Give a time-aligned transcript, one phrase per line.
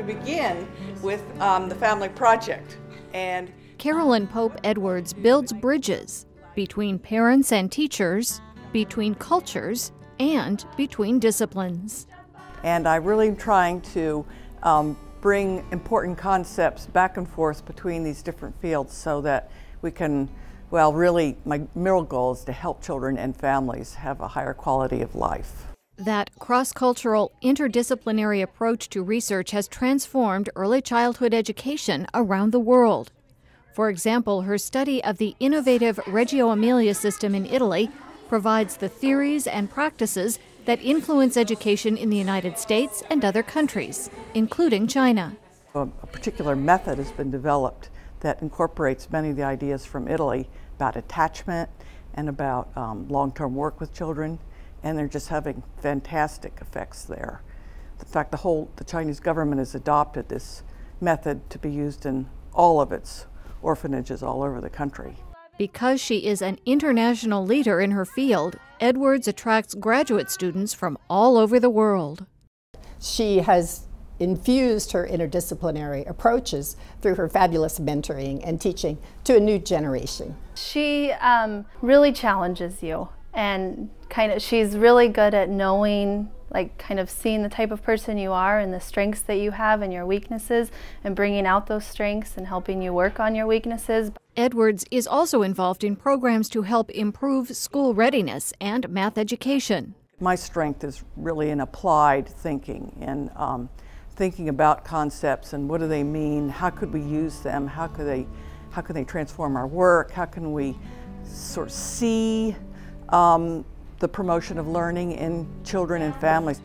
[0.00, 0.66] to begin
[1.02, 2.78] with um, the family project.
[3.12, 8.40] And Carolyn Pope Edwards builds bridges between parents and teachers,
[8.72, 12.06] between cultures, and between disciplines.
[12.62, 14.24] And I'm really am trying to
[14.62, 19.50] um, bring important concepts back and forth between these different fields so that
[19.82, 20.28] we can,
[20.70, 25.00] well, really, my real goal is to help children and families have a higher quality
[25.00, 25.66] of life.
[26.00, 33.12] That cross cultural, interdisciplinary approach to research has transformed early childhood education around the world.
[33.74, 37.90] For example, her study of the innovative Reggio Emilia system in Italy
[38.30, 44.08] provides the theories and practices that influence education in the United States and other countries,
[44.32, 45.36] including China.
[45.74, 50.96] A, particular method has been developed that incorporates many of the ideas from Italy about
[50.96, 51.68] attachment
[52.14, 54.38] and about um, long term work with children,
[54.82, 57.42] and they're just having fantastic effects there.
[57.98, 60.62] In fact, the whole the Chinese government has adopted this
[61.00, 63.26] method to be used in all of its
[63.62, 65.16] orphanages all over the country.
[65.58, 71.36] Because she is an international leader in her field, Edwards attracts graduate students from all
[71.36, 72.24] over the world.
[72.98, 73.86] She has
[74.18, 80.36] infused her interdisciplinary approaches through her fabulous mentoring and teaching to a new generation.
[80.54, 86.98] She um, really challenges you and kind of she's really good at knowing like kind
[86.98, 89.92] of seeing the type of person you are and the strengths that you have and
[89.92, 90.70] your weaknesses
[91.04, 94.10] and bringing out those strengths and helping you work on your weaknesses.
[94.36, 99.94] Edwards is also involved in programs to help improve school readiness and math education.
[100.18, 103.70] My strength is really in applied thinking and um,
[104.16, 108.06] thinking about concepts and what do they mean, how could we use them, how could
[108.06, 108.26] they,
[108.70, 110.76] how can they transform our work, how can we
[111.24, 112.56] sort of see
[113.12, 113.64] um,
[113.98, 116.60] the promotion of learning in children and families.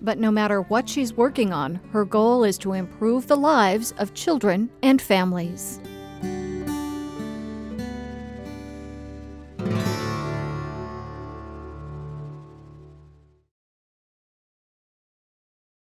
[0.00, 4.12] But no matter what she's working on, her goal is to improve the lives of
[4.12, 5.80] children and families.